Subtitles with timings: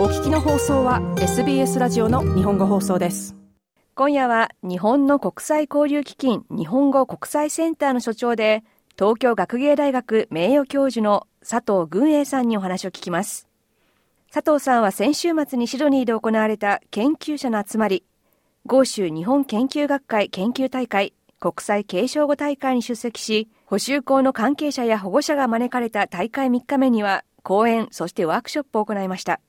[0.00, 3.36] お聞きの放送は SBS ラジオの日本語放送です。
[3.94, 8.64] 今夜は日本の国際交流基金日本語国際センターの所長で
[8.98, 13.46] 東京学芸大学名誉教授の佐藤軍英さんにお話を聞きます。
[14.32, 18.06] 佐藤さんは先週末にシドニーで行われた研究者の集まり
[18.64, 29.42] 豪州日本研究学会研究大会国際継承語大会に出席し補修校の関係者や保護者が招かれた大会3日目には講演そしてワークショップを行いました。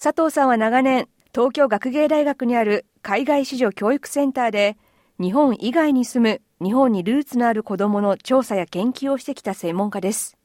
[0.00, 4.76] 佐藤さんは長年東京学芸大学にある海外市場教育センターで
[5.18, 10.38] 日本以外に住む日本にルーツのある子どもの調査や研究をしてきた専門家です。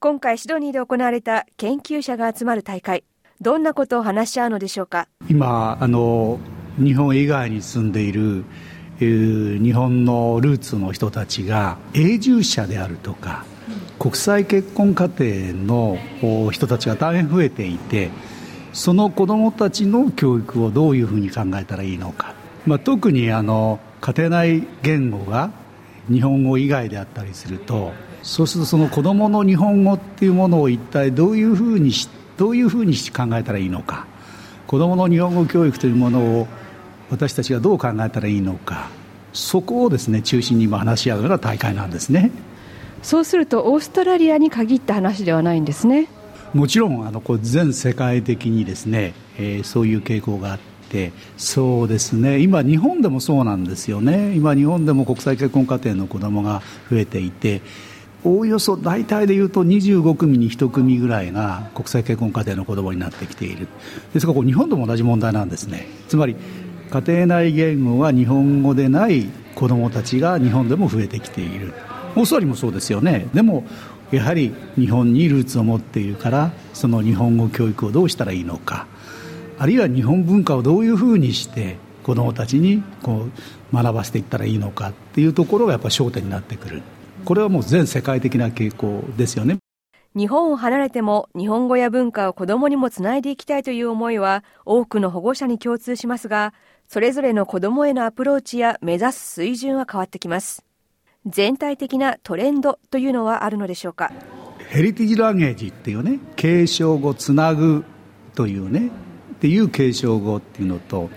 [0.00, 3.04] 今回シドニーで行われた研究者が集まる大会
[3.40, 5.06] どんなことを話し合うのでしょうか？
[5.30, 6.40] 今あの
[6.76, 8.44] 日本以外に住んでいる
[8.98, 13.44] 日本のルーツの人たちが永住者であるとか
[14.00, 15.98] 国際結婚家庭の
[16.50, 18.10] 人たちが大変増えていて
[18.76, 22.34] その子どもたちの教育をどういうふうに考えたらいいのか、
[22.66, 25.50] まあ、特にあの家庭内言語が
[26.10, 31.90] 日本語以外であったりするとそうするとその子どもの日本語っていうものを一体どういうふうに
[32.36, 34.06] どういうふうに考えたらいいのか。
[34.66, 36.48] 子どもの日本語教育というものを
[37.08, 38.90] 私たちがどう考えたらいいのか。
[39.32, 42.30] そこをですね中心に今話し合うような大会なんですね。
[43.02, 46.08] そうするとオーストラリアに限った話ではないんですね。
[46.54, 50.58] もちろんあのこう全世界的にですね、えー、そういう傾向があっ
[50.90, 52.38] てそうですね。
[52.40, 54.34] 今日本でもそうなんですよね。
[54.34, 57.60] 今日本でも国際結婚家庭の子供が増えていて
[58.24, 63.68] おおよそ大体でいうと25組に1組ぐらいが国際結婚家庭の子供になってきている。
[64.14, 65.86] ですから日本でも同じ問題なんですね。
[66.08, 66.36] つまり
[66.90, 71.72] 家庭内言語が日本語でない子どもたちが日本でも増えてきている。
[72.16, 73.28] オーストラリアもそうですよね。
[73.34, 73.64] でも
[74.10, 78.86] やはり日本にルーツを持っているからその日本語教育をどうしたらいいのか
[79.58, 83.26] あるいは日本文化をどういうふうにして子どもたちにこ
[83.72, 86.82] う学ばせていったらいいのかっていうところがやっぱ焦点になってくる。
[87.24, 89.58] これはもう全世界的な傾向ですよね。
[90.14, 96.54] 日本を離れても日本語や文化を子どもにもつないでいきたいという思いは多くの保護者に共通しますが
[96.88, 100.64] それぞれの子どもへのアプローチや目指す水準は変わってきます。
[101.26, 104.12] 全体的なトレンドというのはあるのでしょうか？
[104.68, 107.84] ヘリティジランゲージっていうね継承語つなぐ
[108.34, 108.88] というね
[109.34, 111.10] っていう継承語っていうのと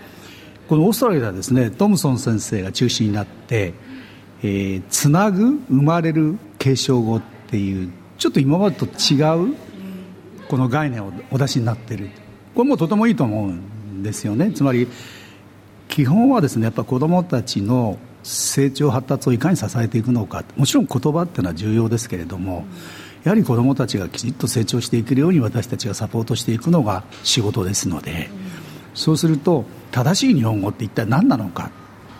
[0.68, 3.74] このオーストラリアはですねトムソン先生が中心になって、
[4.42, 9.16] えー、つなぐ生まれる継承語っていうちょっと今までと違
[9.50, 9.56] う
[10.48, 12.10] この概念をお出しになってる。
[12.54, 14.52] これもとてもいいと思うんですよね。
[14.52, 14.88] つまり
[15.88, 20.44] 基本はですねやっぱ子どもたちの成長発達をいかに支えていくのか。
[20.56, 22.66] もちろん言葉っていうのは重要ですけれども
[23.24, 28.30] やはり子どもたちがきちっと成長していけるように私たちがサポートしていくのが仕事ですので
[28.94, 31.70] そうすると正しい日本語って一体何なのか。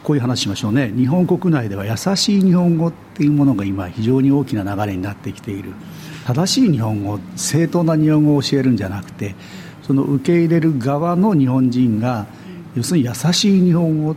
[0.02, 0.90] こういう話しましょうね。
[0.96, 5.74] 日本国内では優しい日本語っていうものが今非常に大きな流れになってきている。
[6.26, 9.34] 正しい日本語正当な日本語を教えるんじゃなくて
[9.82, 12.26] その受け入れる側の日本人が
[12.74, 14.14] 要するに優しい日本語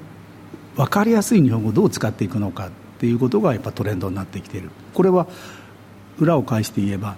[0.76, 4.70] 分かりやすい日本語をどう使っていくのかっていうことがやっぱトレンドになってきている。
[4.94, 5.28] これは
[6.20, 7.16] 裏を返して言えば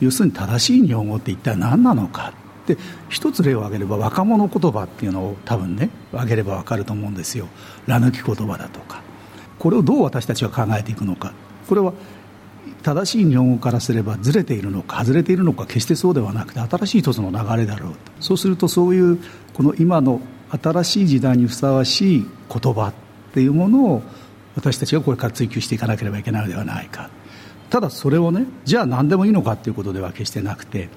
[0.00, 2.32] 要するに正しい日本語って一体何なのか
[2.66, 2.76] で
[3.08, 7.48] 一つ例を挙げれば若者言葉っていうのを多分ね挙げれば分かると思うんですよ。
[7.86, 9.02] ら抜き言葉だとか。
[9.58, 11.32] これをどう私たちは考えていくのか。
[11.68, 11.92] これは
[12.82, 17.98] 正しい日本語からすればずれているのか外れているのか決してそうではなくて新しい一つの流れだろうと。
[18.20, 19.18] そうするとそういう
[19.54, 24.02] この今の新しい時代にふさわしい言葉っていうものを
[24.56, 27.10] 私たちがこれから追求していかなければいけないのではないか
[27.70, 30.88] ただそれをねじゃあ何でもいいのかっていうことでは決してなくて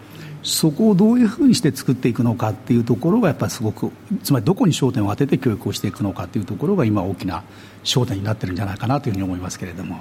[0.44, 3.92] そこをどういうふうにして作っていくのかっていうところがやっぱりすごく
[4.24, 7.44] つまりどこに焦点を当てて教育をしていくのかっていうところが今大きな
[7.84, 10.00] 焦点になってるんじゃないかなというふうに思いますけれども。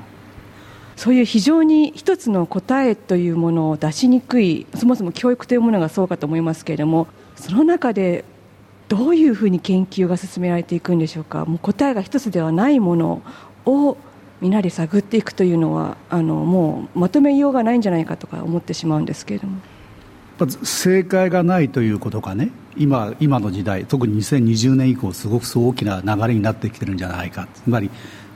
[0.97, 7.07] そういう非常に一つの答えというものを出しにくいそもそも教育というものがそうかと思いますけれども
[7.37, 8.27] その中で
[8.91, 11.45] どういうふうに研究が進められていくんでしょうか。
[11.45, 13.23] もう答えが一つではないもの
[13.65, 13.97] を
[14.41, 19.61] みんなで探っていくというのはあのもうまとめようがないんじゃないかとか思ってしまうんですけれども。
[20.65, 22.51] 正解がないということがね。
[22.77, 27.47] 今今の時代特に2020年以降すごく大きな流れになってきてるんじゃないか。
[27.55, 27.91] つまり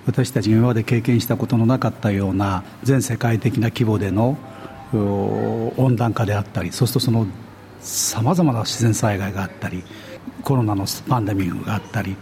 [0.06, 4.38] 私たちが今まで経験したことのなかったような全世界的な規模での
[4.92, 7.26] 温暖化であったりそうするとその
[7.80, 9.82] さまざまな自然災害があったり
[10.42, 12.16] コロナのパンデミックがあったり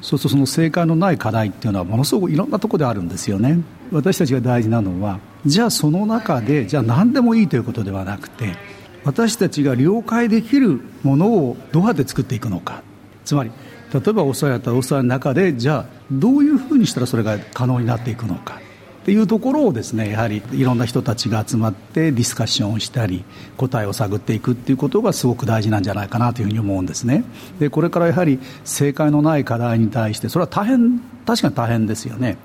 [0.00, 3.60] そうするとその正解のない課題っていうのはものすごくいろんなところであるんですよね。
[3.90, 8.56] 私たちが大事なのはじゃあその中でじゃあ何でもいいということではなくて
[9.04, 12.82] 私たちが了解できるものをどうやって作っていくのか。
[13.24, 13.50] つまり
[13.92, 18.60] 例えばオーストラリアだったらオーストラリアの中でじゃあどういうふうにしたらそれが可能になっていくのか。
[19.04, 23.22] っていうところをですねやはりいろんな人たちが集まってディスカッションをしたり
[23.58, 27.22] 答えを探っていくっていうことがすごく大事なんじゃないかなというふうに思うんですね。
[27.58, 32.38] でこれからやはり正解のない課題に対してそれは大変確かに大変ですよね。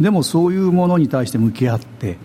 [0.00, 2.16] でもそういうものに対して向き合って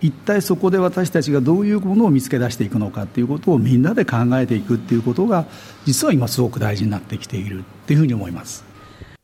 [0.00, 5.46] 一体そこで私たちがどういうものを見つけ出していくのかということをみんなで考えていくっていうことが
[5.84, 8.64] 実は今すごく大事になってきているっていうふうに思います。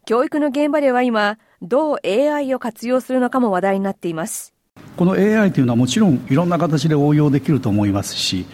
[0.06, 4.54] 教育の現場では今どう AI を活用するのかも話題になっています
[4.96, 8.46] この AI というのはもちろんいろんな形で応用できると思いますし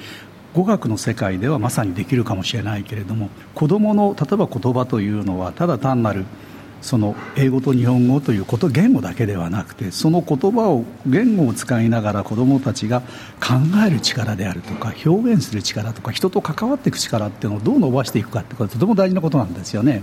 [0.54, 6.24] 語学の世界ではまさにできるかもしれないけれども子どもの例えば言葉というのはただ単なる
[6.80, 13.00] その英語と日本語ということ言語だけではなくてその言葉を言語を使いながら子どもたちが
[13.40, 13.54] 考
[13.86, 20.02] える力であるとか表現する力とか人と関わっていく力っていうのをどう伸ばしていくかってことはとても大事なことなんですよね。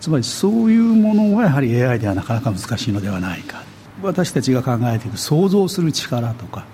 [0.00, 3.62] つまりそういうものはやはり AI ではなかなか難しいのではないか。
[4.02, 6.66] 私たちが考えていく想像する力とか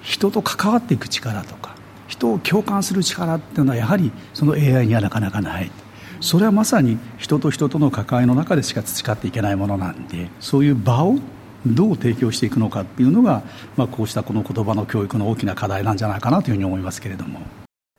[0.00, 1.74] 人と関わっていく力とか
[2.06, 5.70] 人を共感する力っていうのはやはりその AI にはなかなかない。
[6.20, 11.16] それはまさに人と人との関わりの中でしか培っていけないものなんでそういう場を
[11.66, 13.42] どう提供していくのかっていうのが、
[13.76, 17.40] まあ、こうしたこの言葉の教育の大きな課題なんじゃないかなというふうに思いますけれども。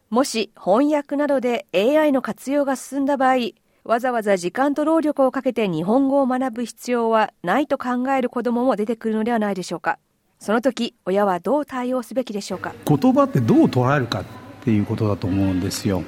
[0.10, 3.36] もし翻訳などで AI の活用が進んだ場合
[3.86, 10.00] わざわざ時間と労力をかけて日本語を学ぶ必要はないと考える子どもも出てくるのではないでしょうか。
[10.40, 12.74] その時親はどう対応すべきでしょうか。
[12.86, 14.24] 言葉ってどう捉えるかっ
[14.64, 16.04] ていうことだと思うんですよ。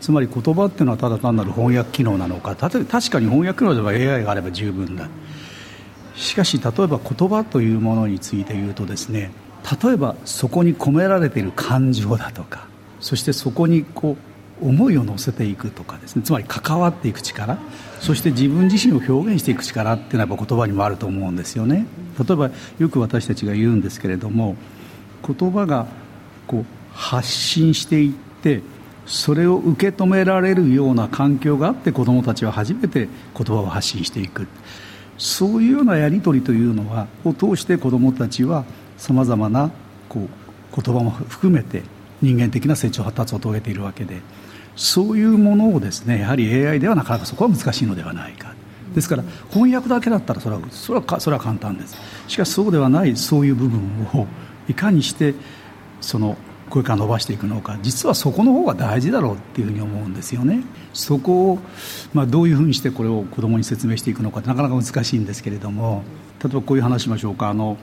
[0.00, 2.56] つまり言葉っていうのはただ単なる翻訳機能なのか。
[2.56, 5.08] 確かに翻訳機能では AI があれば十分だ。
[6.16, 9.30] しかし例えば言葉というものについて言うとですね
[9.82, 12.68] 例えばそこに込められている感情だとか
[13.00, 17.58] そしてそこにこう思いを乗せていくとかですねつまり関わっていく力
[18.00, 21.86] そして自分自身を表現していく力っていうのはやっぱ言葉にもあると思うんですよね。
[22.18, 24.56] 例えばよく私たちが言うんですけれども
[25.26, 25.86] 言葉が
[26.46, 28.62] こう発信していって
[29.06, 34.46] それを受け止められるような環境があって子どもたちは初めて言葉を発信していく。
[35.18, 38.64] そういうようなやり取りというのはを通して子どもたちは
[38.96, 39.70] さまざまな
[40.08, 41.82] こう言葉も含めて
[42.22, 44.20] 人間的な成長発達を遂げているわけで
[44.76, 48.54] そういうものをですねやはり AI ではなかなかそこは難しいのではないか。
[48.94, 51.96] ですから翻訳だけだったらそれはそれはそれは簡単です。
[52.28, 53.80] しかしそうではないそういう部分
[54.14, 54.26] を
[54.68, 55.34] いかにして
[56.00, 56.36] その
[56.70, 57.78] これから伸ばしていくのか。
[57.82, 60.62] 実はそこの方が大事だろうっていうふうに思うんですよね。
[60.92, 61.58] そこを、
[62.12, 66.02] まあ、どういうふうにしてこれを子どもに説明していくのかってなかなか難しいんですけれども
[66.42, 67.48] 例えばこういう話しましょうか。
[67.48, 67.76] あの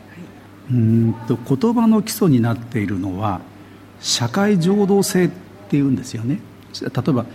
[0.69, 3.41] うんと言葉の基礎になっているのは
[4.01, 5.29] 社会情動性っ
[5.69, 6.39] ていうんですよね。
[6.81, 7.25] 例えば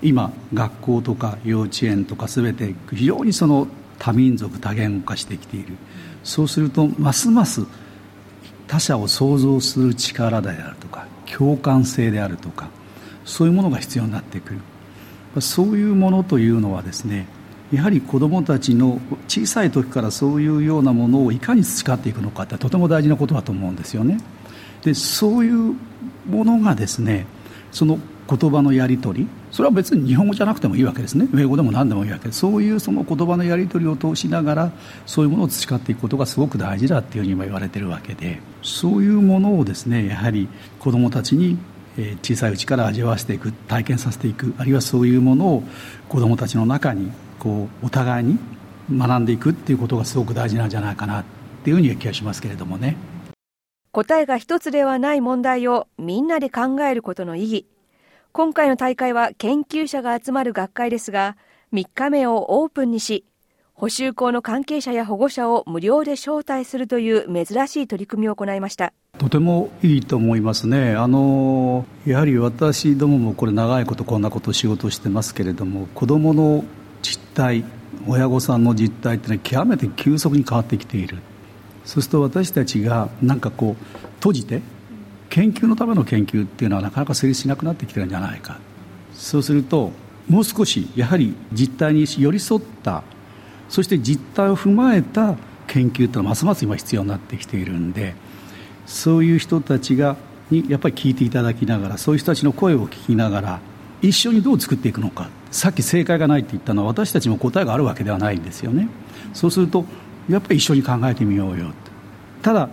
[0.00, 3.66] 今学校とか幼稚園とか全て非常にその
[3.98, 5.76] 多民族多言語化してきている。
[6.24, 7.64] そうするとますます
[8.66, 12.68] 他者を想像する力であるとか共感性であるとか
[13.24, 14.60] そういうものが必要になってくる。
[15.40, 17.26] そういうものというのはですね
[17.72, 24.18] やはり子どもたちの小さい時からそういうようなものをいかに培っていくのかってとても大事なことだと思うんですよね。
[24.88, 25.74] でそういう
[26.26, 27.26] ものがですね
[27.72, 31.28] その言葉のやり取りそれは別に日本語じゃなくてもいいわけですね。
[31.34, 32.40] 英語でも何でもいいわけです。
[32.40, 34.72] そういうその言葉のやり取りを通しながら
[35.04, 41.58] そういうものを培っていくことがすごく大事だっていうふうに今言われてるわけでそういうものをですねやはり子どもたちに
[42.22, 45.62] 小さいうちから味わわせていく体験させていくあるいはそういうものを
[46.08, 48.38] 子どもたちの中にこうお互いに
[48.90, 51.24] 学んでいくっていうことがすごく大事なんじゃないかなっ
[51.64, 52.96] ていうふうに気がしますけれどもね。
[53.92, 57.66] 答えが一つではない問題をみんなで考えることの意義。
[58.32, 61.36] 今回の大会は研究者が集まる学会ですが、
[61.72, 63.24] 3日目をオープンにし、
[63.72, 68.92] 補修校の関係者や保護者を無料で招待するという珍しい取り組みを行いました。
[69.18, 70.94] とてもいいと思いますね。
[70.94, 76.64] あのやはり私どももこれ長いことこんなこと仕事してますけれども子どもの
[77.02, 77.64] 実態
[78.06, 81.18] 親御さんの実態ってのは極めて急速に変わってきている。
[81.88, 83.84] そうすると私たちがなんかこう
[84.16, 84.60] 閉じて
[85.30, 88.58] 研究のための研究っていうのはなかなか成立しなくなってきてるんじゃないか。
[89.14, 89.92] そうすると
[90.28, 93.02] もう少しやはり実態に寄り添った
[93.70, 98.14] そして実態を踏まえた研究っていうのはますます今必要になってきているんで
[98.84, 100.16] そういう人たちが
[100.50, 103.60] にやっぱり聞いていただきながらそういう人たちの声を聞きながら
[104.02, 105.30] 一緒にどう作っていくのか。
[105.50, 108.88] さっき正解がないって言ったのは私たちも答えがあるわけではないんですよね。
[109.32, 109.86] そうすると
[110.28, 111.70] やっぱり一緒に考えてみようよ
[112.42, 112.68] ただ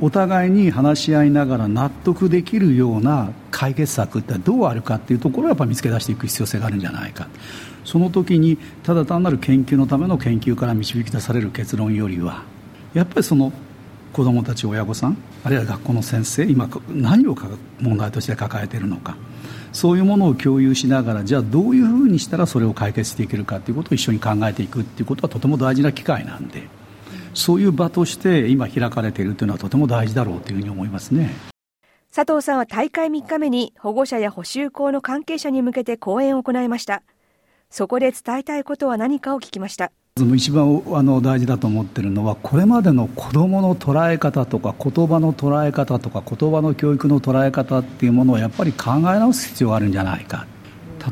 [0.00, 7.28] お互いに話し合いながら納得できるような解決策ってどうあるかっていうところをやっぱ見つけ出していく必要性があるんじゃないか。
[7.84, 12.42] その時にただ単なる研究のための研究から導き出される結論よりは
[12.94, 13.52] やっぱりその
[14.12, 17.36] 子どもたち親御さんあるいは学校の先生今何を
[17.80, 19.16] 問題として抱えているのか。
[19.74, 26.62] そういうものを共有しながらじゃあどういうふうにしたらそれを解決していけるかということを一緒に考えていくっていうことはとても大事な機会なんで
[27.34, 31.34] そういう場として今開かれているというのはとても大事だろうというふうに思いますね。
[32.14, 37.02] 佐藤さんは大会3日目に保護者や補修校の関係者に向けて講演を行いました
[37.70, 50.46] そこで伝えたいことは何かを聞きました一番あの大事だと思っているのはこれまでの子どもの捉え方とか言葉の捉え方とか言葉の教育の捉え方っていうものをやっぱり考え直す必要があるんじゃないか。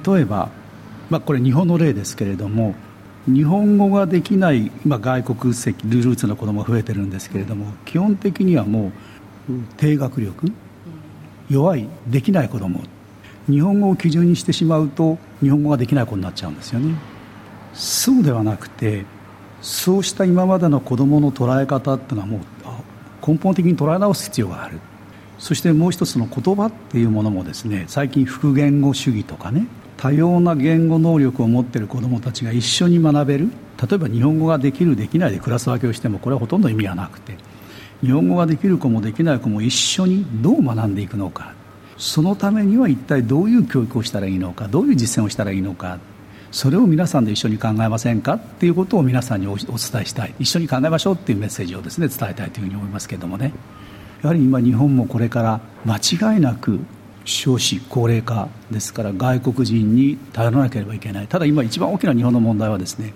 [0.07, 0.51] 例えば、
[1.11, 2.77] まあ、これ日本の例ですけれども
[3.27, 8.93] 日本語ができない今外国籍ルーツの子どもが増えてるんですけれども基本的にはも
[9.51, 10.53] う低学力
[11.51, 12.83] 弱いできない子ども
[13.51, 16.95] 日本語を基準にしてしまうと日本語ができない子になっちゃうんですよね。
[17.75, 19.05] そうではなくて
[19.61, 22.41] そうした今までの子どもの捉え方っていうのはもう
[23.27, 24.81] 根本的に捉え直す必要がある。
[25.39, 33.51] そしてもう一つの言葉っていうものもですね最近複言語主義とかね多様な言語能力を持っている子どもたちが一緒に学べる。
[33.81, 37.37] 例えば日本語ができるできないでクラス分けをしてもこれはほとんど意味はなくて
[38.01, 41.55] 日本語ができる子もできない子も一緒にどう学んでいくのか。
[41.99, 45.99] そのためには一体どういう教育をしたらいいのかどういう実践をしたらいいのか。
[46.53, 50.35] それを皆さんで一緒に考えませんかっていうことを皆さんにお伝えしたい。
[50.39, 53.55] 一緒に考えましょうっていうメッセージをですね伝えたいというふうに思いますけれどもね。
[54.23, 55.97] やはり今日本もこれから間
[56.35, 56.79] 違いなく
[57.25, 61.27] 少子高齢化ですから外国人に頼らなければいけない。
[61.27, 63.15] ただ今一番大きな日本の問題はですね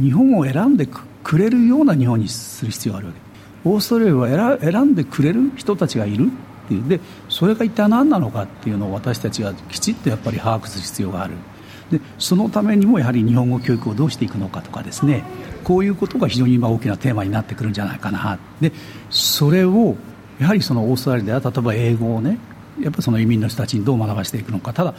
[0.00, 0.88] 日本を選んで
[1.22, 3.20] くれるような日本にする必要があるわけ。
[3.68, 6.28] オーストラリアは選んでくれる人たちがいる
[6.64, 6.88] っていう。
[6.88, 11.34] でそれが一体何なのかっていうのを私たちがきちっとやっぱり把握する必要がある。
[11.90, 15.24] でそのためにもやはり日本語教育をどうしていくのかとかですね
[15.64, 18.38] こういうことが非常に今大きなテーマになってくるんじゃないかな。
[18.60, 18.72] で
[19.10, 19.96] それを
[20.38, 22.38] やはりそのオーストラリアでは例えば英語をね
[22.80, 24.72] やっぱその移民の人たちにどう学ばしていくのか。
[24.72, 24.94] ただ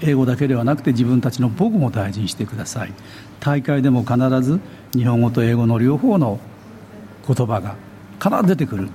[0.00, 2.92] 英語だけではなくて自分たちの母語も大事にしてください。
[3.40, 4.60] 大会でも必ず
[4.92, 6.40] 日本語と英語の両方の
[7.26, 7.76] 言葉が
[8.22, 8.90] 必ず出てくるっ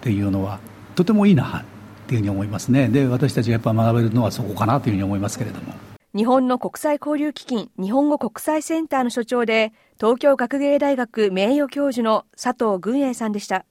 [0.00, 0.60] ていうのは
[0.94, 1.64] とてもいいなっ
[2.06, 2.88] ていうふうに思いますね。
[2.88, 5.93] で私たちがやっぱ学べるのはそこかなというふうに思いますけれども。
[6.16, 13.64] 日本の国際交流基金日本語国際センターの所長で東京学芸大学名誉教授の佐藤群英さんでした。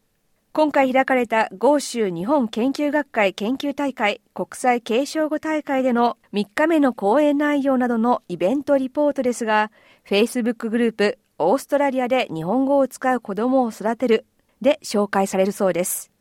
[0.51, 9.71] 今回開かれた豪州日本研究学会研究大会国際継承語大会での3日目の講演内容などのイベントリポートですが
[10.05, 14.25] Facebook グループオーストラリアで日本語を使う子どもを育てる
[14.61, 16.11] で紹介されるそうです。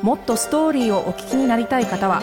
[0.00, 2.22] もっとストーリーをお聞きになりたい方は